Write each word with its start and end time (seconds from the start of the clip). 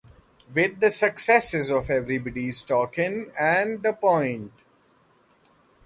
With 0.51 0.79
the 0.79 0.89
successes 0.89 1.69
of 1.69 1.91
"Everybody's 1.91 2.63
Talkin'" 2.63 3.31
and 3.39 3.83
"The 3.83 3.93
Point! 3.93 4.51